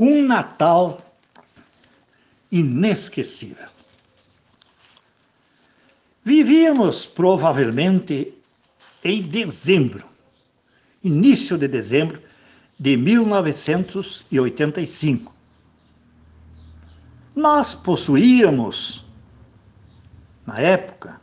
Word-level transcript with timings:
um 0.00 0.26
Natal 0.26 1.00
inesquecível. 2.50 3.68
Vivíamos 6.24 7.04
provavelmente 7.04 8.34
em 9.04 9.22
dezembro, 9.22 10.08
início 11.04 11.58
de 11.58 11.68
dezembro 11.68 12.22
de 12.78 12.96
1985. 12.96 15.34
Nós 17.36 17.74
possuíamos, 17.74 19.04
na 20.46 20.58
época, 20.60 21.20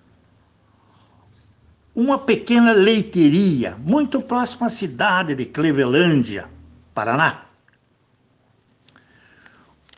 uma 1.96 2.20
pequena 2.20 2.74
leiteria 2.74 3.76
muito 3.78 4.22
próxima 4.22 4.68
à 4.68 4.70
cidade 4.70 5.34
de 5.34 5.46
Clevelândia, 5.46 6.48
Paraná, 6.94 7.47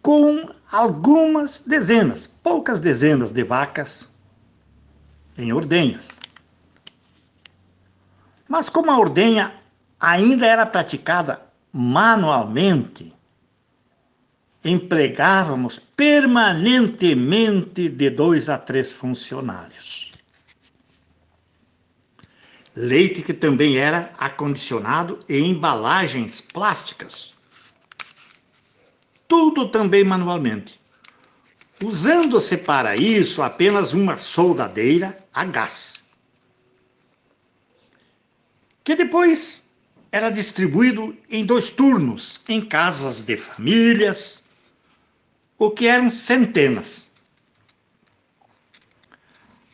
com 0.01 0.49
algumas 0.71 1.59
dezenas, 1.59 2.27
poucas 2.27 2.79
dezenas 2.79 3.31
de 3.31 3.43
vacas 3.43 4.09
em 5.37 5.53
ordenhas. 5.53 6.19
Mas 8.47 8.69
como 8.69 8.91
a 8.91 8.97
ordenha 8.97 9.53
ainda 9.99 10.45
era 10.45 10.65
praticada 10.65 11.41
manualmente, 11.71 13.13
empregávamos 14.63 15.79
permanentemente 15.79 17.89
de 17.89 18.09
dois 18.09 18.49
a 18.49 18.57
três 18.57 18.93
funcionários. 18.93 20.11
Leite 22.75 23.21
que 23.21 23.33
também 23.33 23.77
era 23.77 24.13
acondicionado 24.17 25.23
em 25.27 25.51
embalagens 25.51 26.41
plásticas. 26.41 27.33
Tudo 29.29 29.69
também 29.69 30.03
manualmente. 30.03 30.81
Usando-se 31.81 32.57
para 32.57 32.97
isso 32.97 33.41
apenas 33.41 33.93
uma 33.93 34.17
soldadeira 34.17 35.17
a 35.33 35.45
gás. 35.45 35.93
Que 38.83 38.95
depois 38.95 39.63
era 40.11 40.29
distribuído 40.29 41.15
em 41.29 41.45
dois 41.45 41.69
turnos 41.69 42.41
em 42.49 42.59
casas 42.59 43.21
de 43.21 43.37
famílias, 43.37 44.43
o 45.59 45.69
que 45.69 45.87
eram 45.87 46.09
centenas. 46.09 47.11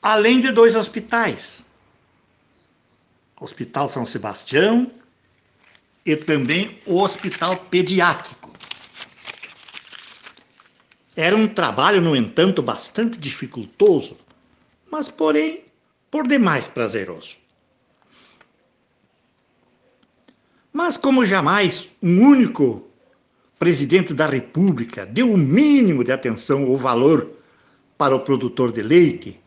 Além 0.02 0.42
de 0.42 0.52
dois 0.52 0.76
hospitais, 0.76 1.66
Hospital 3.40 3.88
São 3.88 4.06
Sebastião 4.06 4.92
e 6.06 6.16
também 6.16 6.80
o 6.86 7.02
Hospital 7.02 7.58
Pediátrico. 7.58 8.55
Era 11.16 11.36
um 11.36 11.48
trabalho, 11.48 12.02
no 12.02 12.16
entanto, 12.16 12.62
bastante 12.62 13.18
dificultoso, 13.18 14.18
mas, 14.92 15.10
porém, 15.10 15.64
por 16.12 16.28
demais 16.28 16.68
prazeroso. 16.68 17.38
Mas, 20.74 20.98
como 20.98 21.26
jamais 21.26 21.90
um 22.04 22.22
único 22.22 22.86
presidente 23.58 24.14
da 24.14 24.28
República 24.28 25.06
deu 25.06 25.32
o 25.32 25.38
mínimo 25.38 26.04
de 26.04 26.12
atenção 26.12 26.68
ou 26.68 26.76
valor 26.76 27.30
para 27.98 28.14
o 28.14 28.20
produtor 28.20 28.74
de 28.74 28.82
leite, 28.82 29.40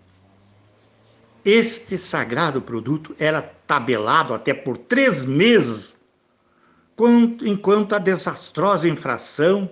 este 1.44 1.98
sagrado 1.98 2.62
produto 2.62 3.14
era 3.18 3.42
tabelado 3.42 4.32
até 4.32 4.54
por 4.54 4.78
três 4.78 5.24
meses, 5.24 5.96
enquanto 7.42 7.94
a 7.94 7.98
desastrosa 7.98 8.88
infração 8.88 9.70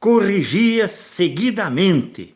corrigia 0.00 0.88
seguidamente. 0.88 2.34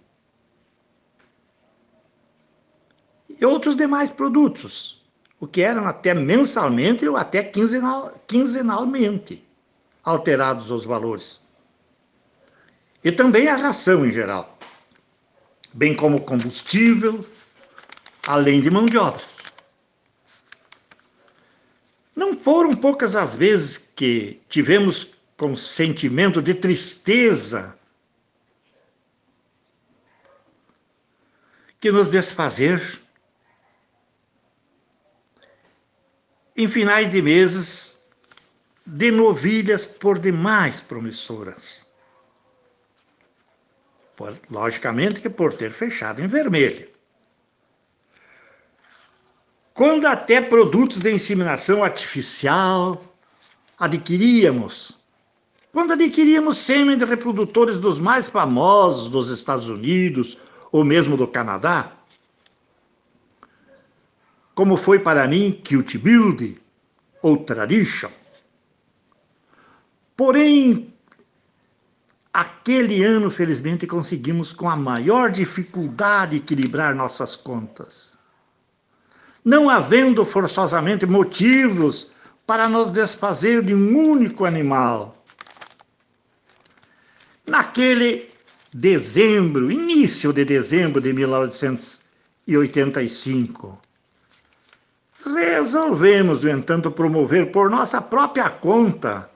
E 3.41 3.45
outros 3.45 3.75
demais 3.75 4.11
produtos, 4.11 5.03
o 5.41 5.47
que 5.47 5.63
eram 5.63 5.87
até 5.87 6.13
mensalmente 6.15 7.09
ou 7.09 7.17
até 7.17 7.43
quinzenal, 7.43 8.23
quinzenalmente 8.29 9.43
alterados 10.05 10.71
os 10.71 10.85
valores. 10.85 11.41
E 13.03 13.11
também 13.11 13.49
a 13.49 13.57
ração 13.57 14.07
em 14.07 14.13
geral, 14.13 14.59
bem 15.73 15.97
como 15.97 16.21
combustível, 16.21 17.27
além 18.27 18.61
de 18.61 18.71
mão 18.71 18.87
de 18.87 18.99
obra. 18.99 19.23
Não 22.15 22.39
foram 22.39 22.73
poucas 22.73 23.17
as 23.17 23.35
vezes 23.35 23.79
que 23.79 24.41
tivemos 24.49 25.14
com 25.37 25.55
sentimento 25.55 26.41
de 26.41 26.55
tristeza 26.55 27.77
que 31.81 31.91
nos 31.91 32.11
desfazer 32.11 33.01
em 36.57 36.69
finais 36.69 37.11
de 37.11 37.21
meses 37.21 37.99
de 38.87 39.11
novilhas 39.11 39.85
por 39.85 40.19
demais 40.19 40.81
promissoras. 40.81 41.85
Logicamente 44.49 45.21
que 45.21 45.29
por 45.29 45.53
ter 45.53 45.73
fechado 45.73 46.23
em 46.23 46.29
vermelho 46.29 46.95
quando 49.75 50.07
até 50.07 50.41
produtos 50.41 51.01
de 51.01 51.13
inseminação 51.13 51.83
artificial 51.83 53.03
adquiríamos. 53.77 54.97
Quando 55.75 55.93
adquiríamos 55.93 56.57
sêmen 56.57 56.97
de 56.97 57.05
reprodutores 57.05 57.79
dos 57.79 58.01
mais 58.01 58.31
famosos 58.31 59.11
dos 59.11 59.29
Estados 59.29 59.69
Unidos 59.69 60.39
ou 60.73 60.83
mesmo 60.83 61.19
do 61.19 61.29
Canadá, 61.29 61.93
como 64.55 64.77
foi 64.77 64.99
para 64.99 65.29
mim 65.29 65.61
Cute 65.69 65.99
Build 65.99 66.63
ou 67.21 67.37
Tradition. 67.37 68.11
Porém, 70.17 70.95
aquele 72.33 73.03
ano, 73.03 73.31
felizmente, 73.31 73.87
conseguimos 73.87 74.53
com 74.55 74.71
a 74.71 74.77
maior 74.77 75.31
dificuldade 75.31 76.39
equilibrar 76.39 76.95
nossas 76.95 77.37
contas 77.37 78.17
não 79.45 79.69
havendo 79.69 80.25
forçosamente 80.25 81.05
motivos 81.05 82.11
para 82.47 82.67
nos 82.67 82.91
desfazer 82.91 83.63
de 83.63 83.75
um 83.75 84.11
único 84.11 84.45
animal. 84.45 85.24
Naquele 87.47 88.33
dezembro, 88.73 89.71
início 89.71 90.33
de 90.33 90.45
dezembro 90.45 91.01
de 91.01 91.13
1985, 91.13 93.81
resolvemos, 95.25 96.43
no 96.43 96.51
entanto, 96.51 96.91
promover 96.91 97.53
por 97.53 97.71
nossa 97.71 98.01
própria 98.01 98.51
conta 98.51 99.31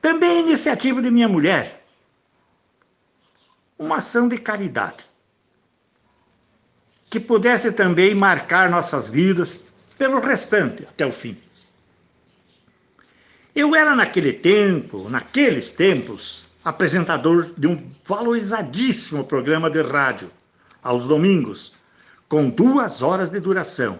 também 0.00 0.40
iniciativa 0.40 1.02
de 1.02 1.10
minha 1.10 1.28
mulher, 1.28 1.84
uma 3.78 3.96
ação 3.96 4.28
de 4.28 4.38
caridade 4.38 5.08
que 7.10 7.18
pudesse 7.18 7.72
também 7.72 8.14
marcar 8.14 8.68
nossas 8.68 9.08
vidas 9.08 9.60
pelo 9.96 10.20
restante, 10.20 10.84
até 10.84 11.06
o 11.06 11.12
fim. 11.12 11.40
Eu 13.58 13.74
era 13.74 13.92
naquele 13.96 14.32
tempo, 14.32 15.08
naqueles 15.10 15.72
tempos, 15.72 16.44
apresentador 16.64 17.52
de 17.58 17.66
um 17.66 17.90
valorizadíssimo 18.04 19.24
programa 19.24 19.68
de 19.68 19.82
rádio, 19.82 20.30
aos 20.80 21.06
domingos, 21.06 21.72
com 22.28 22.48
duas 22.48 23.02
horas 23.02 23.30
de 23.30 23.40
duração, 23.40 23.98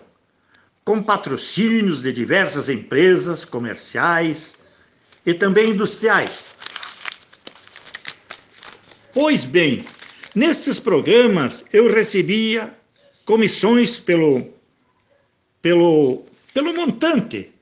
com 0.85 1.03
patrocínios 1.03 2.01
de 2.01 2.13
diversas 2.13 2.69
empresas 2.69 3.45
comerciais 3.45 4.57
e 5.27 5.35
também 5.35 5.71
industriais. 5.71 6.55
Pois 9.13 9.45
bem, 9.45 9.85
nestes 10.37 10.79
programas 10.79 11.65
eu 11.73 11.93
recebia 11.93 12.73
comissões 13.25 13.99
pelo, 13.99 14.55
pelo, 15.61 16.27
pelo 16.55 16.73
montante 16.75 17.58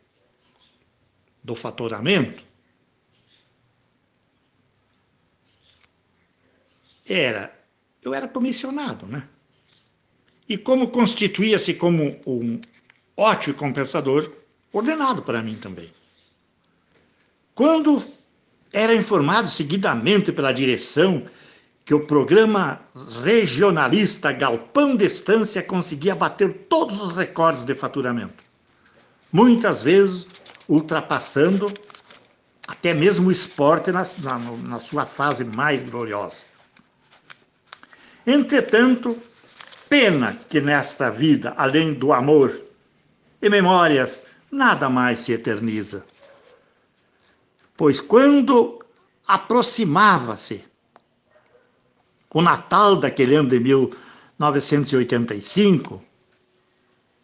do 1.46 1.54
faturamento, 1.54 2.42
era, 7.08 7.56
eu 8.02 8.12
era 8.12 8.26
comissionado, 8.26 9.06
né? 9.06 9.28
E 10.48 10.58
como 10.58 10.88
constituía-se 10.88 11.74
como 11.74 12.20
um 12.26 12.60
ótimo 13.16 13.54
compensador, 13.54 14.30
ordenado 14.72 15.22
para 15.22 15.40
mim 15.40 15.54
também. 15.54 15.90
Quando 17.54 18.04
era 18.72 18.92
informado 18.92 19.48
seguidamente 19.48 20.32
pela 20.32 20.52
direção 20.52 21.26
que 21.84 21.94
o 21.94 22.04
programa 22.06 22.80
regionalista 23.22 24.32
Galpão 24.32 24.96
Estância 25.00 25.62
conseguia 25.62 26.16
bater 26.16 26.66
todos 26.68 27.00
os 27.00 27.12
recordes 27.12 27.64
de 27.64 27.74
faturamento. 27.76 28.44
Muitas 29.32 29.82
vezes 29.82 30.26
ultrapassando 30.68 31.72
até 32.66 32.92
mesmo 32.92 33.28
o 33.28 33.32
esporte 33.32 33.92
na, 33.92 34.06
na, 34.18 34.38
na 34.38 34.78
sua 34.78 35.06
fase 35.06 35.44
mais 35.44 35.84
gloriosa. 35.84 36.44
Entretanto, 38.26 39.16
pena 39.88 40.36
que 40.48 40.60
nesta 40.60 41.10
vida, 41.10 41.54
além 41.56 41.94
do 41.94 42.12
amor 42.12 42.60
e 43.40 43.48
memórias, 43.48 44.24
nada 44.50 44.90
mais 44.90 45.20
se 45.20 45.32
eterniza. 45.32 46.04
Pois 47.76 48.00
quando 48.00 48.84
aproximava-se 49.28 50.64
o 52.32 52.42
Natal 52.42 52.96
daquele 52.96 53.36
ano 53.36 53.48
de 53.48 53.60
1985, 53.60 56.02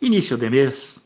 início 0.00 0.38
de 0.38 0.48
mês, 0.48 1.02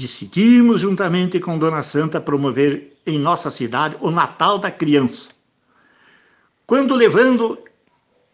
decidimos 0.00 0.80
juntamente 0.80 1.38
com 1.38 1.58
Dona 1.58 1.82
Santa 1.82 2.20
promover 2.20 2.96
em 3.06 3.18
nossa 3.18 3.50
cidade 3.50 3.96
o 4.00 4.10
Natal 4.10 4.58
da 4.58 4.70
Criança. 4.70 5.30
Quando 6.66 6.94
levando 6.94 7.58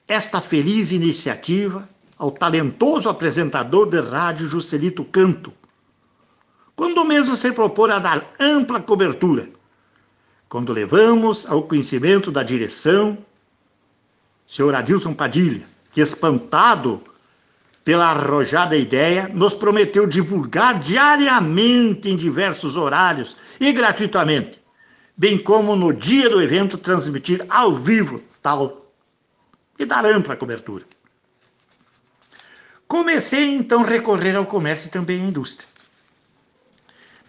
esta 0.06 0.40
feliz 0.40 0.92
iniciativa 0.92 1.88
ao 2.16 2.30
talentoso 2.30 3.08
apresentador 3.08 3.90
de 3.90 4.00
rádio 4.00 4.48
Juscelito 4.48 5.04
Canto, 5.04 5.52
quando 6.76 7.04
mesmo 7.04 7.34
se 7.34 7.50
propor 7.50 7.90
a 7.90 7.98
dar 7.98 8.32
ampla 8.38 8.80
cobertura, 8.80 9.48
quando 10.48 10.72
levamos 10.72 11.46
ao 11.46 11.64
conhecimento 11.64 12.30
da 12.30 12.44
direção, 12.44 13.18
senhor 14.46 14.72
Adilson 14.72 15.12
Padilha, 15.12 15.66
que 15.90 16.00
espantado 16.00 17.02
pela 17.86 18.06
arrojada 18.06 18.76
ideia, 18.76 19.30
nos 19.32 19.54
prometeu 19.54 20.08
divulgar 20.08 20.76
diariamente 20.76 22.08
em 22.08 22.16
diversos 22.16 22.76
horários 22.76 23.36
e 23.60 23.72
gratuitamente, 23.72 24.60
bem 25.16 25.38
como 25.38 25.76
no 25.76 25.92
dia 25.92 26.28
do 26.28 26.42
evento 26.42 26.76
transmitir 26.76 27.46
ao 27.48 27.70
vivo 27.70 28.20
tal 28.42 28.90
e 29.78 29.84
dar 29.84 30.04
ampla 30.04 30.34
cobertura. 30.34 30.84
Comecei 32.88 33.54
então 33.54 33.84
a 33.84 33.86
recorrer 33.86 34.34
ao 34.34 34.46
comércio 34.46 34.88
e 34.88 34.90
também 34.90 35.22
à 35.22 35.24
indústria. 35.24 35.68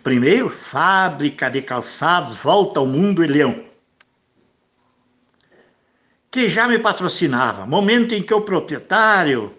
Primeiro, 0.02 0.50
fábrica 0.50 1.52
de 1.52 1.62
calçados 1.62 2.36
Volta 2.36 2.80
ao 2.80 2.88
Mundo 2.88 3.24
e 3.24 3.28
Leão, 3.28 3.64
que 6.32 6.50
já 6.50 6.68
me 6.68 6.80
patrocinava, 6.80 7.68
momento 7.68 8.16
em 8.16 8.24
que 8.24 8.34
o 8.34 8.42
proprietário, 8.42 9.57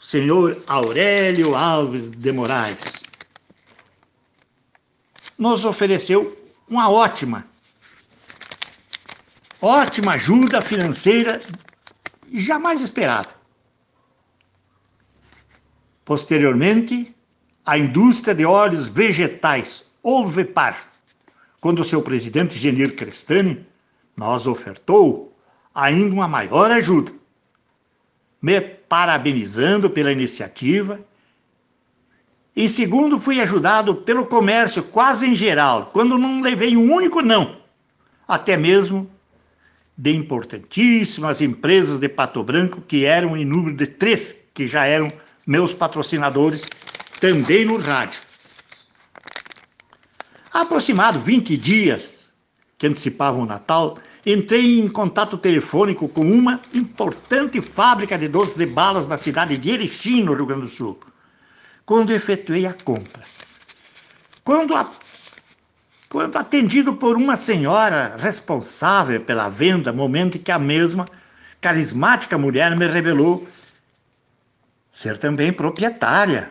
o 0.00 0.02
senhor 0.02 0.62
Aurélio 0.66 1.54
Alves 1.54 2.08
de 2.08 2.32
Moraes, 2.32 3.02
nos 5.36 5.66
ofereceu 5.66 6.38
uma 6.66 6.90
ótima, 6.90 7.46
ótima 9.60 10.14
ajuda 10.14 10.62
financeira 10.62 11.42
jamais 12.32 12.80
esperada. 12.80 13.28
Posteriormente, 16.06 17.14
a 17.66 17.76
indústria 17.76 18.34
de 18.34 18.46
óleos 18.46 18.88
vegetais, 18.88 19.84
Olvepar, 20.02 20.90
quando 21.60 21.84
seu 21.84 22.00
presidente 22.00 22.56
Genir 22.56 22.96
Crestani 22.96 23.66
nos 24.16 24.46
ofertou 24.46 25.36
ainda 25.74 26.14
uma 26.14 26.26
maior 26.26 26.70
ajuda, 26.70 27.12
parabenizando 28.90 29.88
pela 29.88 30.10
iniciativa. 30.10 31.00
Em 32.56 32.68
segundo, 32.68 33.20
fui 33.20 33.40
ajudado 33.40 33.94
pelo 33.94 34.26
comércio 34.26 34.82
quase 34.82 35.28
em 35.28 35.36
geral, 35.36 35.90
quando 35.92 36.18
não 36.18 36.40
levei 36.42 36.76
um 36.76 36.92
único 36.92 37.22
não, 37.22 37.58
até 38.26 38.56
mesmo 38.56 39.08
de 39.96 40.12
importantíssimas 40.12 41.40
empresas 41.40 41.98
de 41.98 42.08
Pato 42.08 42.42
Branco, 42.42 42.80
que 42.80 43.04
eram 43.04 43.36
em 43.36 43.44
número 43.44 43.76
de 43.76 43.86
três, 43.86 44.48
que 44.52 44.66
já 44.66 44.84
eram 44.86 45.12
meus 45.46 45.72
patrocinadores 45.72 46.68
também 47.20 47.64
no 47.64 47.76
rádio. 47.76 48.20
Aproximado 50.52 51.20
20 51.20 51.56
dias 51.56 52.28
que 52.76 52.88
antecipavam 52.88 53.42
o 53.42 53.46
Natal, 53.46 53.98
entrei 54.24 54.78
em 54.78 54.88
contato 54.88 55.36
telefônico 55.38 56.08
com 56.08 56.22
uma 56.22 56.60
importante 56.74 57.60
fábrica 57.60 58.18
de 58.18 58.28
doces 58.28 58.60
e 58.60 58.66
balas 58.66 59.06
na 59.06 59.16
cidade 59.16 59.56
de 59.56 59.70
Erechim, 59.70 60.22
no 60.22 60.34
Rio 60.34 60.46
Grande 60.46 60.62
do 60.62 60.68
Sul, 60.68 60.98
quando 61.86 62.12
efetuei 62.12 62.66
a 62.66 62.74
compra. 62.74 63.22
Quando, 64.44 64.74
a, 64.74 64.90
quando 66.08 66.36
atendido 66.36 66.94
por 66.94 67.16
uma 67.16 67.36
senhora 67.36 68.16
responsável 68.18 69.20
pela 69.20 69.48
venda, 69.48 69.92
momento 69.92 70.36
em 70.36 70.40
que 70.40 70.52
a 70.52 70.58
mesma 70.58 71.06
carismática 71.60 72.38
mulher 72.38 72.76
me 72.76 72.86
revelou 72.86 73.46
ser 74.90 75.18
também 75.18 75.52
proprietária 75.52 76.50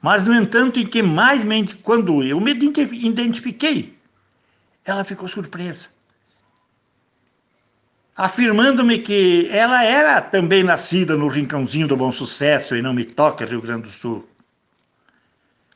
mas, 0.00 0.24
no 0.24 0.32
entanto, 0.32 0.78
em 0.78 0.86
que 0.86 1.02
mais 1.02 1.42
mente, 1.42 1.76
quando 1.76 2.22
eu 2.22 2.40
me 2.40 2.52
identifiquei, 2.52 3.98
ela 4.84 5.04
ficou 5.04 5.28
surpresa. 5.28 5.90
Afirmando-me 8.18 8.98
que 8.98 9.48
ela 9.48 9.84
era 9.84 10.20
também 10.20 10.64
nascida 10.64 11.16
no 11.16 11.28
rincãozinho 11.28 11.86
do 11.86 11.96
Bom 11.96 12.10
Sucesso 12.10 12.74
e 12.74 12.82
não 12.82 12.92
me 12.92 13.04
toca 13.04 13.46
Rio 13.46 13.62
Grande 13.62 13.82
do 13.82 13.92
Sul. 13.92 14.28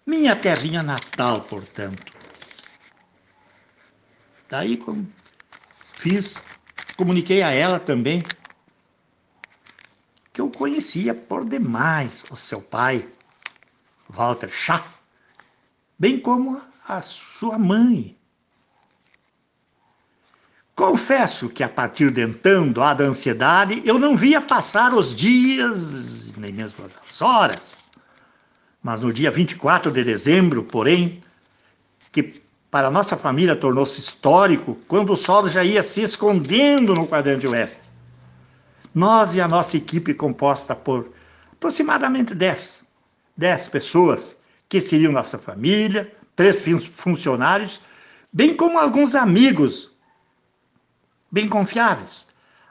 Minha 0.04 0.34
terrinha 0.34 0.82
natal, 0.82 1.42
portanto. 1.42 2.12
Daí 4.50 4.76
como 4.76 5.08
fiz, 5.94 6.42
comuniquei 6.96 7.44
a 7.44 7.52
ela 7.52 7.78
também 7.78 8.24
que 10.32 10.40
eu 10.40 10.50
conhecia 10.50 11.14
por 11.14 11.44
demais 11.44 12.24
o 12.28 12.34
seu 12.34 12.60
pai, 12.60 13.06
Walter 14.08 14.50
Schaff, 14.50 14.88
bem 15.96 16.18
como 16.18 16.60
a 16.88 17.00
sua 17.02 17.56
mãe. 17.56 18.16
Confesso 20.82 21.48
que 21.48 21.62
a 21.62 21.68
partir 21.68 22.10
de 22.10 22.22
então, 22.22 22.72
da 22.72 23.04
ansiedade, 23.04 23.80
eu 23.84 24.00
não 24.00 24.16
via 24.16 24.40
passar 24.40 24.92
os 24.92 25.14
dias, 25.14 26.34
nem 26.36 26.52
mesmo 26.52 26.84
as 26.84 27.22
horas. 27.22 27.76
Mas 28.82 29.00
no 29.00 29.12
dia 29.12 29.30
24 29.30 29.92
de 29.92 30.02
dezembro, 30.02 30.64
porém, 30.64 31.22
que 32.10 32.34
para 32.68 32.90
nossa 32.90 33.16
família 33.16 33.54
tornou-se 33.54 34.00
histórico, 34.00 34.76
quando 34.88 35.12
o 35.12 35.16
sol 35.16 35.48
já 35.48 35.62
ia 35.62 35.84
se 35.84 36.02
escondendo 36.02 36.96
no 36.96 37.06
quadrante 37.06 37.46
oeste. 37.46 37.82
Nós 38.92 39.36
e 39.36 39.40
a 39.40 39.46
nossa 39.46 39.76
equipe, 39.76 40.12
composta 40.12 40.74
por 40.74 41.12
aproximadamente 41.52 42.34
10 42.34 42.84
dez 43.36 43.68
pessoas, 43.68 44.36
que 44.68 44.80
seriam 44.80 45.12
nossa 45.12 45.38
família, 45.38 46.12
três 46.34 46.60
funcionários, 46.96 47.80
bem 48.32 48.56
como 48.56 48.80
alguns 48.80 49.14
amigos 49.14 49.91
bem 51.32 51.48
confiáveis. 51.48 52.28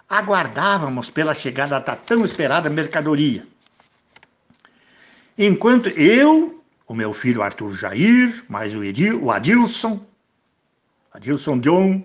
Aguardávamos 0.07 1.09
pela 1.09 1.33
chegada 1.33 1.79
da 1.79 1.95
tão 1.95 2.23
esperada 2.23 2.69
mercadoria. 2.69 3.47
Enquanto 5.37 5.89
eu, 5.89 6.63
o 6.87 6.93
meu 6.93 7.13
filho 7.13 7.41
Arthur 7.41 7.73
Jair, 7.73 8.43
mais 8.47 8.75
o, 8.75 8.83
Edil, 8.83 9.23
o 9.23 9.31
Adilson, 9.31 10.05
Adilson 11.11 11.57
Dion, 11.57 12.01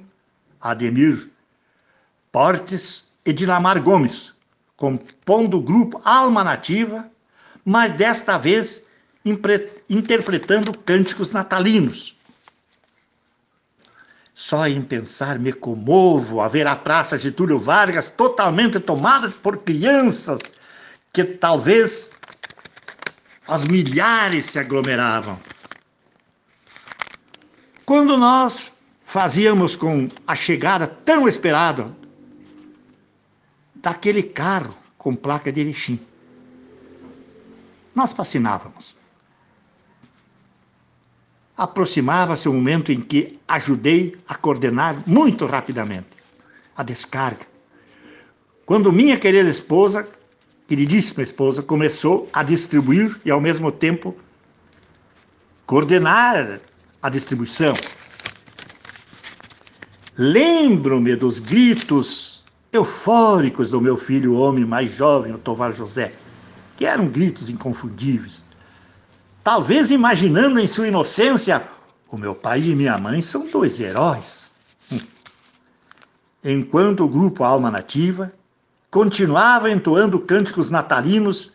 Ademir 0.61 1.29
Portes 2.33 3.09
e 3.25 3.33
Dinamar 3.33 3.83
Gomes, 3.83 4.35
compondo 4.77 5.59
o 5.59 5.63
grupo 5.63 6.01
Alma 6.05 6.43
Nativa, 6.43 7.11
mas 7.65 7.93
desta 7.93 8.39
vez 8.39 8.87
interpretando 9.91 10.77
cânticos 10.79 11.33
natalinos. 11.33 12.15
Só 14.38 14.66
em 14.69 14.83
pensar 14.83 15.38
me 15.38 15.50
comovo 15.50 16.43
a 16.43 16.47
ver 16.47 16.66
a 16.66 16.76
Praça 16.76 17.16
Getúlio 17.16 17.59
Vargas 17.59 18.11
totalmente 18.11 18.78
tomada 18.78 19.31
por 19.31 19.57
crianças 19.57 20.52
que 21.11 21.25
talvez 21.25 22.12
as 23.49 23.64
milhares 23.64 24.45
se 24.45 24.59
aglomeravam. 24.59 25.38
Quando 27.87 28.19
nós 28.19 28.71
fazíamos 29.07 29.75
com 29.75 30.07
a 30.26 30.35
chegada 30.35 30.87
tão 30.87 31.26
esperada 31.26 31.97
daquele 33.76 34.23
carro 34.23 34.76
com 34.99 35.16
placa 35.16 35.50
de 35.50 35.62
Erechim 35.62 35.99
nós 37.95 38.12
fascinávamos. 38.12 38.95
Aproximava-se 41.57 42.49
o 42.49 42.53
momento 42.53 42.93
em 42.93 43.01
que 43.01 43.39
ajudei 43.49 44.17
a 44.29 44.35
coordenar 44.35 45.03
muito 45.07 45.47
rapidamente 45.47 46.09
a 46.77 46.83
descarga. 46.83 47.47
Quando 48.67 48.93
minha 48.93 49.19
querida 49.19 49.49
esposa, 49.49 50.07
queridíssima 50.69 51.23
esposa, 51.23 51.63
começou 51.63 52.29
a 52.33 52.43
distribuir 52.43 53.19
e 53.25 53.31
ao 53.31 53.41
mesmo 53.41 53.73
tempo 53.73 54.15
coordenar 55.65 56.61
a 57.03 57.09
distribuição. 57.09 57.75
Lembro-me 60.19 61.15
dos 61.17 61.39
gritos 61.39 62.45
eufóricos 62.73 63.71
do 63.71 63.81
meu 63.81 63.97
filho 63.97 64.35
homem 64.35 64.65
mais 64.65 64.93
jovem, 64.93 65.33
o 65.33 65.39
Tovar 65.39 65.73
José, 65.73 66.13
que 66.77 66.85
eram 66.85 67.07
gritos 67.09 67.49
inconfundíveis. 67.49 68.45
Talvez 69.47 69.93
imaginando 69.93 70.59
em 70.59 70.67
sua 70.67 70.88
inocência, 70.88 71.62
o 72.11 72.19
meu 72.19 72.35
pai 72.35 72.62
e 72.62 72.75
minha 72.75 72.99
mãe 72.99 73.23
são 73.23 73.47
dois 73.47 73.79
heróis. 73.79 74.57
Enquanto 76.43 77.05
o 77.05 77.09
grupo 77.09 77.45
Alma 77.45 77.71
Nativa 77.71 78.33
continuava 78.91 79.71
entoando 79.71 80.19
cânticos 80.19 80.69
natalinos 80.69 81.53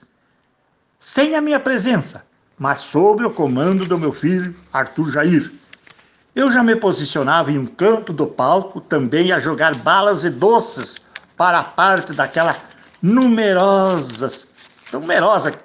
sem 0.98 1.36
a 1.36 1.42
minha 1.42 1.60
presença, 1.60 2.24
mas 2.58 2.80
sob 2.80 3.26
o 3.26 3.30
comando 3.30 3.84
do 3.84 4.00
meu 4.00 4.14
filho 4.14 4.56
Arthur 4.72 5.12
Jair. 5.12 5.52
Eu 6.34 6.50
já 6.50 6.64
me 6.64 6.78
posicionava 6.78 7.52
em 7.52 7.58
um 7.58 7.68
canto 7.68 8.14
do 8.14 8.26
palco, 8.26 8.80
também 8.80 9.34
a 9.34 9.40
jogar 9.42 9.76
balas 9.76 10.24
e 10.24 10.30
doces 10.30 11.06
para 11.36 11.60
a 11.60 11.64
parte 11.66 12.14
daquela 12.14 12.56
numerosa, 13.02 14.30
numerosa 14.94 15.60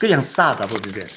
criançada, 0.00 0.66
vou 0.66 0.80
dizer. 0.80 1.10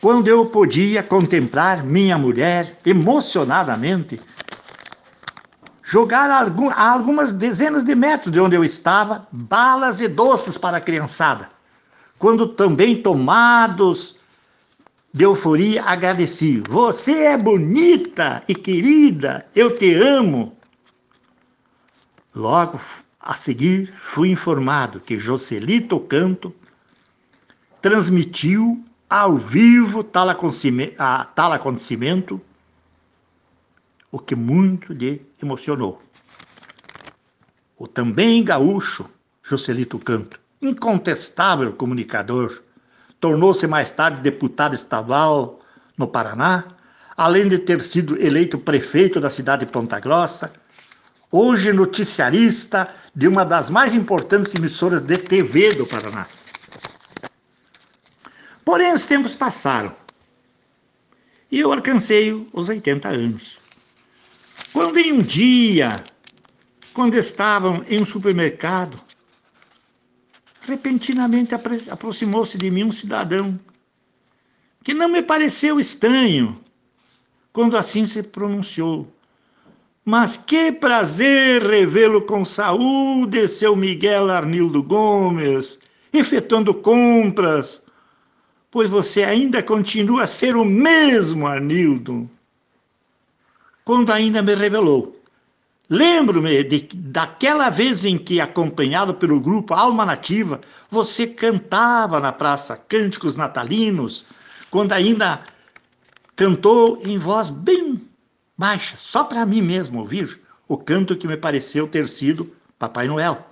Quando 0.00 0.28
eu 0.28 0.46
podia 0.46 1.02
contemplar 1.02 1.84
minha 1.84 2.16
mulher 2.16 2.78
emocionadamente 2.86 4.18
jogar 5.82 6.30
a 6.30 6.90
algumas 6.90 7.32
dezenas 7.32 7.82
de 7.82 7.96
metros 7.96 8.32
de 8.32 8.38
onde 8.38 8.54
eu 8.54 8.64
estava 8.64 9.26
balas 9.32 10.00
e 10.00 10.06
doces 10.06 10.56
para 10.56 10.76
a 10.76 10.80
criançada. 10.80 11.50
Quando 12.16 12.46
também 12.46 13.02
tomados 13.02 14.14
de 15.12 15.24
euforia 15.24 15.82
agradeci: 15.82 16.62
Você 16.68 17.24
é 17.24 17.36
bonita 17.36 18.44
e 18.46 18.54
querida, 18.54 19.44
eu 19.54 19.76
te 19.76 19.92
amo. 19.94 20.56
Logo 22.32 22.78
a 23.20 23.34
seguir, 23.34 23.92
fui 24.00 24.30
informado 24.30 24.98
que 24.98 25.18
Jocelito 25.18 26.00
Canto 26.00 26.54
transmitiu 27.82 28.82
ao 29.08 29.36
vivo 29.36 30.02
tal 30.02 30.30
acontecimento 30.30 32.40
o 34.10 34.18
que 34.18 34.34
muito 34.34 34.92
lhe 34.92 35.22
emocionou. 35.42 36.00
O 37.76 37.86
também 37.86 38.42
gaúcho 38.42 39.08
Joselito 39.42 39.98
Canto, 39.98 40.40
incontestável 40.60 41.72
comunicador, 41.72 42.62
tornou-se 43.18 43.66
mais 43.66 43.90
tarde 43.90 44.22
deputado 44.22 44.74
estadual 44.74 45.60
no 45.96 46.08
Paraná, 46.08 46.64
além 47.16 47.48
de 47.48 47.58
ter 47.58 47.80
sido 47.80 48.20
eleito 48.20 48.58
prefeito 48.58 49.20
da 49.20 49.28
cidade 49.28 49.66
de 49.66 49.72
Ponta 49.72 50.00
Grossa, 50.00 50.52
hoje 51.30 51.72
noticiarista 51.72 52.92
de 53.14 53.28
uma 53.28 53.44
das 53.44 53.70
mais 53.70 53.94
importantes 53.94 54.54
emissoras 54.54 55.02
de 55.02 55.16
TV 55.18 55.74
do 55.74 55.86
Paraná. 55.86 56.26
Porém, 58.64 58.92
os 58.92 59.06
tempos 59.06 59.34
passaram 59.34 59.94
e 61.50 61.60
eu 61.60 61.72
alcancei 61.72 62.48
os 62.52 62.68
80 62.68 63.08
anos. 63.08 63.58
Quando 64.72 64.98
em 64.98 65.12
um 65.12 65.22
dia, 65.22 66.04
quando 66.94 67.14
estavam 67.14 67.84
em 67.88 68.00
um 68.00 68.04
supermercado, 68.04 69.00
repentinamente 70.60 71.54
aproximou-se 71.90 72.56
de 72.56 72.70
mim 72.70 72.84
um 72.84 72.92
cidadão 72.92 73.58
que 74.84 74.94
não 74.94 75.08
me 75.08 75.22
pareceu 75.22 75.80
estranho 75.80 76.60
quando 77.52 77.76
assim 77.76 78.06
se 78.06 78.22
pronunciou. 78.22 79.12
Mas 80.04 80.36
que 80.36 80.72
prazer 80.72 81.62
revê-lo 81.62 82.22
com 82.22 82.44
saúde, 82.44 83.46
seu 83.48 83.76
Miguel 83.76 84.30
Arnildo 84.30 84.82
Gomes, 84.82 85.78
efetuando 86.12 86.74
compras, 86.74 87.82
pois 88.70 88.88
você 88.88 89.22
ainda 89.22 89.62
continua 89.62 90.22
a 90.22 90.26
ser 90.26 90.56
o 90.56 90.64
mesmo 90.64 91.46
Arnildo 91.46 92.28
quando 93.90 94.12
ainda 94.12 94.40
me 94.40 94.54
revelou. 94.54 95.20
Lembro-me 95.88 96.62
daquela 96.94 97.68
vez 97.68 98.04
em 98.04 98.16
que, 98.16 98.40
acompanhado 98.40 99.14
pelo 99.14 99.40
grupo 99.40 99.74
Alma 99.74 100.06
Nativa, 100.06 100.60
você 100.88 101.26
cantava 101.26 102.20
na 102.20 102.32
praça 102.32 102.76
cânticos 102.76 103.34
natalinos, 103.34 104.24
quando 104.70 104.92
ainda 104.92 105.42
cantou 106.36 107.00
em 107.04 107.18
voz 107.18 107.50
bem 107.50 108.00
baixa, 108.60 108.98
só 109.00 109.24
para 109.24 109.46
mim 109.46 109.62
mesmo 109.62 110.00
ouvir, 110.00 110.38
o 110.68 110.76
canto 110.76 111.16
que 111.16 111.26
me 111.26 111.34
pareceu 111.34 111.88
ter 111.88 112.06
sido 112.06 112.54
Papai 112.78 113.06
Noel. 113.06 113.42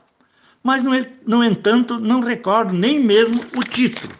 Mas, 0.62 0.82
no, 0.82 1.42
entanto, 1.42 1.98
não 1.98 2.20
recordo 2.20 2.74
nem 2.74 3.00
mesmo 3.00 3.40
o 3.56 3.64
título. 3.64 4.12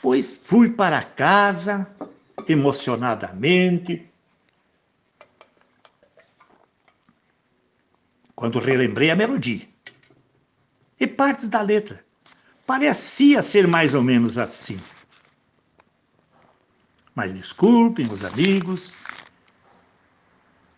Pois 0.00 0.40
fui 0.44 0.70
para 0.70 1.02
casa, 1.02 1.86
emocionadamente. 2.48 4.08
Quando 8.34 8.58
relembrei 8.58 9.10
a 9.10 9.16
melodia 9.16 9.68
e 10.98 11.06
partes 11.06 11.50
da 11.50 11.60
letra, 11.60 12.02
parecia 12.66 13.42
ser 13.42 13.68
mais 13.68 13.94
ou 13.94 14.02
menos 14.02 14.38
assim. 14.38 14.80
Mas 17.18 17.32
desculpem 17.32 18.06
os 18.12 18.24
amigos 18.24 18.96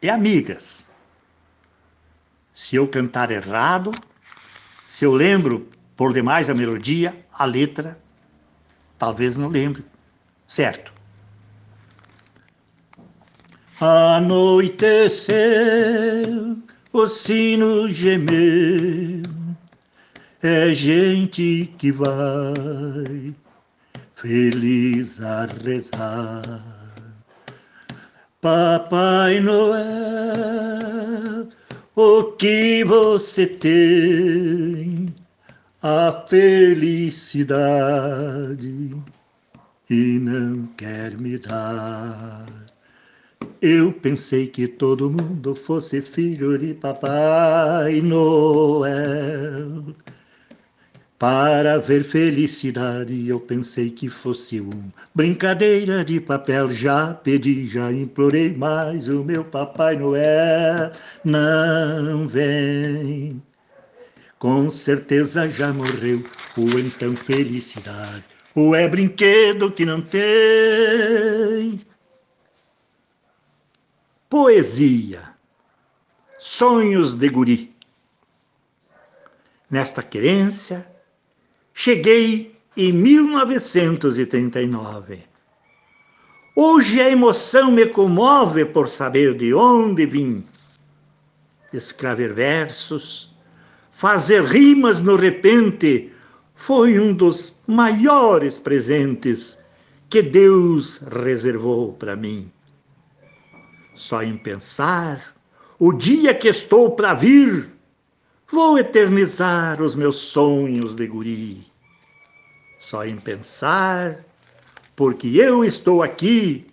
e 0.00 0.09
amigas. 0.09 0.88
Se 2.54 2.76
eu 2.76 2.88
cantar 2.88 3.30
errado, 3.30 3.92
se 4.88 5.04
eu 5.04 5.12
lembro 5.12 5.68
por 5.94 6.14
demais 6.14 6.49
a 6.49 6.54
melodia, 6.54 7.26
a 7.30 7.44
letra, 7.44 8.00
talvez 8.97 9.37
não 9.37 9.49
lembre, 9.49 9.85
certo? 10.47 10.94
Anoiteceu, 13.78 15.37
o 16.90 17.06
sino 17.06 17.87
gemeu, 17.92 19.25
é 20.42 20.75
gente 20.75 21.70
que 21.76 21.92
vai 21.92 23.35
feliz 24.20 25.20
a 25.22 25.46
rezar. 25.64 26.42
Papai 28.40 29.40
Noel, 29.40 29.80
o 31.94 32.24
que 32.32 32.84
você 32.84 33.46
tem? 33.46 35.14
A 35.82 36.26
felicidade 36.28 37.48
e 39.88 40.18
não 40.18 40.66
quer 40.76 41.16
me 41.16 41.38
dar. 41.38 42.44
Eu 43.62 43.90
pensei 43.92 44.46
que 44.46 44.68
todo 44.68 45.10
mundo 45.10 45.54
fosse 45.54 46.02
filho 46.02 46.58
de 46.58 46.74
Papai 46.74 48.02
Noel. 48.02 49.94
Para 51.20 51.76
ver 51.76 52.02
felicidade, 52.02 53.28
eu 53.28 53.38
pensei 53.38 53.90
que 53.90 54.08
fosse 54.08 54.58
um 54.58 54.90
brincadeira 55.14 56.02
de 56.02 56.18
papel. 56.18 56.70
Já 56.70 57.12
pedi, 57.12 57.68
já 57.68 57.92
implorei, 57.92 58.56
mas 58.56 59.06
o 59.06 59.22
meu 59.22 59.44
Papai 59.44 59.98
Noel 59.98 60.90
não 61.22 62.26
vem. 62.26 63.42
Com 64.38 64.70
certeza 64.70 65.46
já 65.46 65.70
morreu, 65.74 66.24
ou 66.56 66.78
então 66.78 67.14
felicidade, 67.14 68.24
ou 68.54 68.74
é 68.74 68.88
brinquedo 68.88 69.70
que 69.70 69.84
não 69.84 70.00
tem 70.00 71.78
poesia, 74.30 75.20
sonhos 76.38 77.14
de 77.14 77.28
guri. 77.28 77.76
Nesta 79.70 80.02
querência, 80.02 80.90
cheguei 81.74 82.56
em 82.76 82.92
1939. 82.92 85.18
Hoje 86.54 87.00
a 87.00 87.08
emoção 87.08 87.70
me 87.70 87.86
comove 87.86 88.64
por 88.64 88.88
saber 88.88 89.34
de 89.34 89.54
onde 89.54 90.06
vim. 90.06 90.44
Escrever 91.72 92.34
versos, 92.34 93.32
fazer 93.90 94.44
rimas 94.44 95.00
no 95.00 95.16
repente, 95.16 96.12
foi 96.54 96.98
um 96.98 97.14
dos 97.14 97.54
maiores 97.66 98.58
presentes 98.58 99.58
que 100.10 100.20
Deus 100.20 100.98
reservou 100.98 101.94
para 101.94 102.16
mim. 102.16 102.50
Só 103.94 104.22
em 104.22 104.36
pensar 104.36 105.34
o 105.78 105.92
dia 105.92 106.34
que 106.34 106.48
estou 106.48 106.90
para 106.90 107.14
vir, 107.14 107.70
vou 108.50 108.78
eternizar 108.78 109.80
os 109.80 109.95
meus 109.95 110.16
sonhos 110.16 110.95
de 110.95 111.07
guri. 111.07 111.66
Só 112.78 113.04
em 113.04 113.16
pensar 113.16 114.25
porque 114.97 115.28
eu 115.28 115.64
estou 115.64 116.02
aqui, 116.02 116.66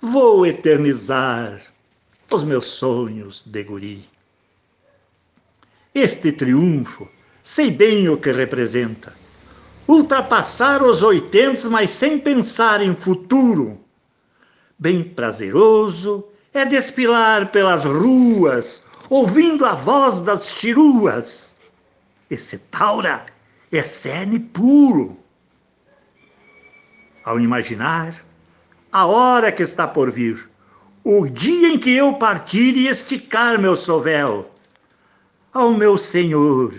vou 0.00 0.46
eternizar 0.46 1.60
os 2.30 2.44
meus 2.44 2.66
sonhos 2.66 3.42
de 3.44 3.62
guri. 3.64 4.08
Este 5.94 6.32
triunfo, 6.32 7.08
sei 7.42 7.70
bem 7.70 8.08
o 8.08 8.16
que 8.16 8.32
representa. 8.32 9.12
Ultrapassar 9.86 10.82
os 10.82 11.02
oitentos, 11.02 11.66
mas 11.66 11.90
sem 11.90 12.18
pensar 12.18 12.80
em 12.80 12.96
futuro. 12.96 13.78
Bem 14.78 15.04
prazeroso 15.04 16.24
é 16.52 16.64
desfilar 16.64 17.52
pelas 17.52 17.84
ruas, 17.84 18.84
ouvindo 19.08 19.64
a 19.64 19.74
voz 19.74 20.20
das 20.20 20.54
tiruas. 20.54 21.54
Esse 22.30 22.58
taura 22.58 23.26
é 23.70 23.82
cerne 23.82 24.38
puro. 24.38 25.16
Ao 27.24 27.38
imaginar 27.40 28.14
a 28.92 29.06
hora 29.06 29.50
que 29.50 29.62
está 29.62 29.88
por 29.88 30.10
vir, 30.10 30.48
o 31.02 31.28
dia 31.28 31.68
em 31.68 31.78
que 31.78 31.90
eu 31.90 32.14
partir 32.14 32.76
e 32.76 32.88
esticar 32.88 33.58
meu 33.58 33.76
sovel, 33.76 34.50
ao 35.52 35.72
meu 35.72 35.98
Senhor, 35.98 36.74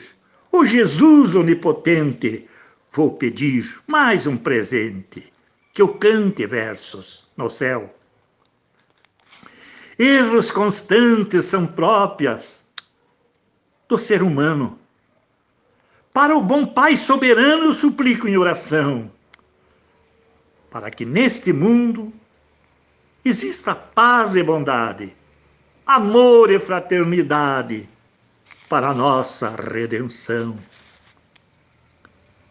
o 0.51 0.65
Jesus 0.65 1.35
onipotente, 1.35 2.47
vou 2.91 3.11
pedir 3.11 3.79
mais 3.85 4.25
um 4.25 4.37
presente, 4.37 5.31
que 5.73 5.81
eu 5.81 5.89
cante 5.89 6.45
versos 6.45 7.29
no 7.35 7.49
céu. 7.49 7.93
Erros 9.97 10.51
constantes 10.51 11.45
são 11.45 11.65
próprias 11.65 12.63
do 13.87 13.97
ser 13.97 14.21
humano. 14.21 14.77
Para 16.13 16.35
o 16.35 16.41
bom 16.41 16.65
Pai 16.65 16.97
soberano, 16.97 17.65
eu 17.65 17.73
suplico 17.73 18.27
em 18.27 18.37
oração, 18.37 19.11
para 20.69 20.89
que 20.91 21.05
neste 21.05 21.53
mundo 21.53 22.13
exista 23.23 23.73
paz 23.73 24.35
e 24.35 24.43
bondade, 24.43 25.13
amor 25.85 26.51
e 26.51 26.59
fraternidade 26.59 27.87
para 28.69 28.89
a 28.89 28.93
nossa 28.93 29.49
redenção. 29.49 30.57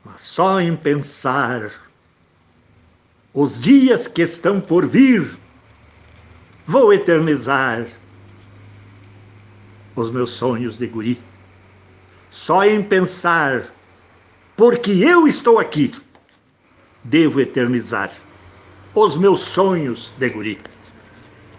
Mas 0.04 0.20
só 0.20 0.60
em 0.60 0.76
pensar 0.76 1.70
os 3.32 3.60
dias 3.60 4.06
que 4.06 4.22
estão 4.22 4.60
por 4.60 4.86
vir, 4.86 5.38
vou 6.66 6.92
eternizar 6.92 7.87
os 9.94 10.11
meus 10.11 10.30
sonhos 10.30 10.76
de 10.76 10.87
guri. 10.87 11.21
Só 12.30 12.64
em 12.64 12.83
pensar, 12.83 13.73
porque 14.56 14.90
eu 14.90 15.26
estou 15.26 15.59
aqui, 15.59 15.92
devo 17.04 17.40
eternizar 17.40 18.11
os 18.94 19.16
meus 19.16 19.42
sonhos 19.42 20.12
de 20.18 20.28
guri. 20.28 20.61